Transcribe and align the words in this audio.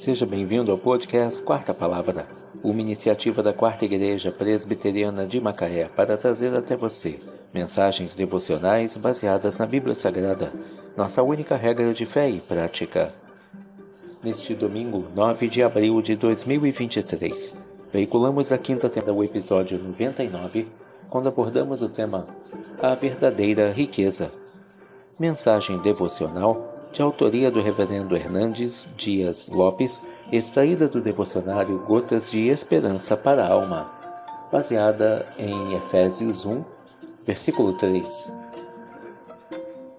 Seja 0.00 0.24
bem-vindo 0.24 0.72
ao 0.72 0.78
podcast 0.78 1.42
Quarta 1.42 1.74
Palavra, 1.74 2.26
uma 2.64 2.80
iniciativa 2.80 3.42
da 3.42 3.52
Quarta 3.52 3.84
Igreja 3.84 4.32
Presbiteriana 4.32 5.26
de 5.26 5.38
Macaé 5.38 5.90
para 5.94 6.16
trazer 6.16 6.56
até 6.56 6.74
você 6.74 7.18
mensagens 7.52 8.14
devocionais 8.14 8.96
baseadas 8.96 9.58
na 9.58 9.66
Bíblia 9.66 9.94
Sagrada, 9.94 10.54
nossa 10.96 11.22
única 11.22 11.54
regra 11.54 11.92
de 11.92 12.06
fé 12.06 12.30
e 12.30 12.40
prática. 12.40 13.12
Neste 14.24 14.54
domingo, 14.54 15.04
9 15.14 15.48
de 15.48 15.62
abril 15.62 16.00
de 16.00 16.16
2023, 16.16 17.54
veiculamos 17.92 18.48
da 18.48 18.56
quinta 18.56 18.88
temporada 18.88 19.12
o 19.12 19.22
episódio 19.22 19.78
99, 19.78 20.66
quando 21.10 21.28
abordamos 21.28 21.82
o 21.82 21.90
tema 21.90 22.26
A 22.80 22.94
Verdadeira 22.94 23.70
Riqueza. 23.70 24.32
Mensagem 25.18 25.78
devocional 25.80 26.69
de 26.92 27.02
autoria 27.02 27.50
do 27.50 27.60
Reverendo 27.60 28.16
Hernandes 28.16 28.88
Dias 28.96 29.46
Lopes, 29.48 30.02
extraída 30.32 30.88
do 30.88 31.00
devocionário 31.00 31.78
Gotas 31.86 32.30
de 32.30 32.48
Esperança 32.48 33.16
para 33.16 33.44
a 33.44 33.52
Alma, 33.52 33.90
baseada 34.50 35.26
em 35.38 35.74
Efésios 35.74 36.44
1, 36.44 36.64
versículo 37.24 37.76
3. 37.78 38.30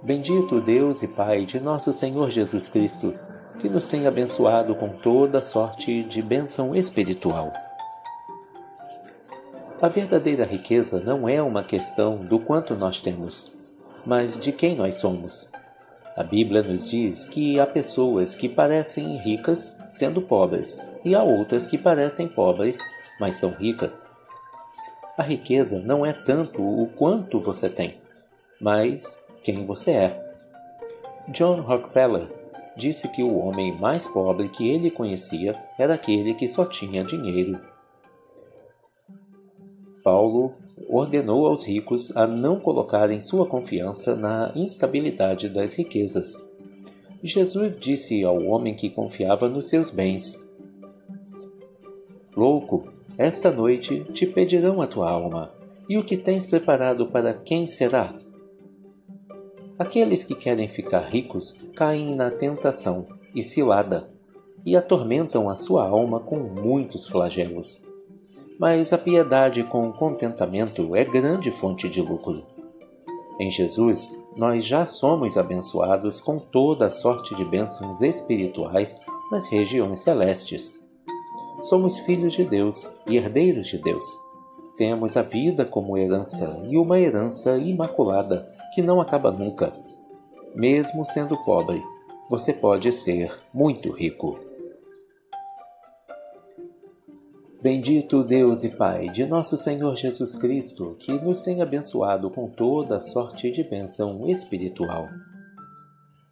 Bendito 0.01 0.59
Deus 0.59 1.03
e 1.03 1.07
Pai 1.07 1.45
de 1.45 1.59
nosso 1.59 1.93
Senhor 1.93 2.29
Jesus 2.29 2.67
Cristo, 2.67 3.13
que 3.59 3.69
nos 3.69 3.87
tem 3.87 4.07
abençoado 4.07 4.75
com 4.75 4.89
toda 4.89 5.43
sorte 5.43 6.03
de 6.03 6.21
bênção 6.21 6.75
espiritual. 6.75 7.53
A 9.81 9.87
verdadeira 9.87 10.43
riqueza 10.43 10.99
não 10.99 11.27
é 11.27 11.41
uma 11.41 11.63
questão 11.63 12.17
do 12.17 12.39
quanto 12.39 12.75
nós 12.75 12.99
temos, 12.99 13.51
mas 14.05 14.35
de 14.35 14.51
quem 14.51 14.75
nós 14.75 14.95
somos. 14.95 15.50
A 16.15 16.23
Bíblia 16.23 16.61
nos 16.61 16.85
diz 16.85 17.25
que 17.25 17.59
há 17.59 17.65
pessoas 17.65 18.35
que 18.35 18.49
parecem 18.49 19.17
ricas 19.17 19.77
sendo 19.89 20.21
pobres, 20.21 20.79
e 21.05 21.15
há 21.15 21.23
outras 21.23 21.67
que 21.67 21.77
parecem 21.77 22.27
pobres, 22.27 22.79
mas 23.19 23.37
são 23.37 23.51
ricas. 23.51 24.03
A 25.17 25.23
riqueza 25.23 25.79
não 25.79 26.05
é 26.05 26.11
tanto 26.11 26.61
o 26.61 26.87
quanto 26.87 27.39
você 27.39 27.69
tem, 27.69 27.97
mas 28.59 29.25
quem 29.43 29.65
você 29.65 29.91
é. 29.91 30.33
John 31.29 31.61
Rockefeller 31.61 32.27
disse 32.75 33.07
que 33.07 33.23
o 33.23 33.37
homem 33.37 33.77
mais 33.77 34.07
pobre 34.07 34.49
que 34.49 34.69
ele 34.69 34.91
conhecia 34.91 35.57
era 35.77 35.93
aquele 35.93 36.33
que 36.33 36.47
só 36.47 36.65
tinha 36.65 37.03
dinheiro. 37.03 37.59
Paulo 40.03 40.55
ordenou 40.87 41.47
aos 41.47 41.63
ricos 41.63 42.15
a 42.15 42.27
não 42.27 42.59
colocarem 42.59 43.21
sua 43.21 43.45
confiança 43.45 44.15
na 44.15 44.51
instabilidade 44.55 45.49
das 45.49 45.73
riquezas. 45.73 46.35
Jesus 47.23 47.77
disse 47.77 48.23
ao 48.23 48.43
homem 48.43 48.73
que 48.73 48.89
confiava 48.89 49.47
nos 49.47 49.67
seus 49.67 49.89
bens: 49.89 50.39
Louco, 52.35 52.87
esta 53.17 53.51
noite 53.51 54.03
te 54.13 54.25
pedirão 54.25 54.81
a 54.81 54.87
tua 54.87 55.09
alma, 55.09 55.53
e 55.87 55.97
o 55.97 56.03
que 56.03 56.17
tens 56.17 56.45
preparado 56.45 57.07
para 57.07 57.33
quem 57.33 57.67
será? 57.67 58.13
Aqueles 59.77 60.23
que 60.23 60.35
querem 60.35 60.67
ficar 60.67 61.01
ricos 61.01 61.55
caem 61.75 62.15
na 62.15 62.29
tentação 62.31 63.07
e 63.33 63.43
cilada, 63.43 64.09
e 64.65 64.75
atormentam 64.75 65.49
a 65.49 65.55
sua 65.55 65.87
alma 65.87 66.19
com 66.19 66.37
muitos 66.37 67.07
flagelos 67.07 67.90
mas 68.61 68.93
a 68.93 68.97
piedade 68.99 69.63
com 69.63 69.91
contentamento 69.91 70.95
é 70.95 71.03
grande 71.03 71.49
fonte 71.49 71.89
de 71.89 71.99
lucro. 71.99 72.43
Em 73.39 73.49
Jesus, 73.49 74.15
nós 74.37 74.63
já 74.63 74.85
somos 74.85 75.35
abençoados 75.35 76.21
com 76.21 76.37
toda 76.37 76.85
a 76.85 76.89
sorte 76.91 77.33
de 77.33 77.43
bênçãos 77.43 78.01
espirituais 78.01 78.95
nas 79.31 79.47
regiões 79.47 80.01
celestes. 80.01 80.71
Somos 81.61 81.97
filhos 82.01 82.33
de 82.33 82.43
Deus 82.43 82.87
e 83.07 83.17
herdeiros 83.17 83.65
de 83.65 83.79
Deus. 83.79 84.05
Temos 84.77 85.17
a 85.17 85.23
vida 85.23 85.65
como 85.65 85.97
herança 85.97 86.63
e 86.69 86.77
uma 86.77 86.99
herança 86.99 87.57
imaculada 87.57 88.47
que 88.75 88.83
não 88.83 89.01
acaba 89.01 89.31
nunca. 89.31 89.73
Mesmo 90.53 91.03
sendo 91.03 91.35
pobre, 91.43 91.83
você 92.29 92.53
pode 92.53 92.91
ser 92.91 93.35
muito 93.51 93.89
rico. 93.89 94.50
Bendito 97.61 98.23
Deus 98.23 98.63
e 98.63 98.69
Pai 98.69 99.09
de 99.09 99.23
nosso 99.23 99.55
Senhor 99.55 99.95
Jesus 99.95 100.33
Cristo, 100.33 100.95
que 100.97 101.11
nos 101.11 101.41
tem 101.43 101.61
abençoado 101.61 102.31
com 102.31 102.49
toda 102.49 102.99
sorte 102.99 103.51
de 103.51 103.63
bênção 103.63 104.27
espiritual. 104.27 105.07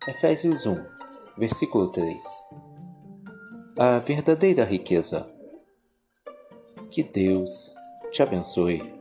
Efésios 0.07 0.66
1, 0.66 0.84
versículo 1.38 1.91
3 1.91 2.18
A 3.78 4.00
verdadeira 4.00 4.63
riqueza. 4.63 5.29
Que 6.89 7.03
Deus 7.03 7.75
te 8.12 8.23
abençoe. 8.23 8.99